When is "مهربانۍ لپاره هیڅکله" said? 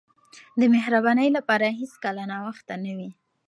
0.75-2.23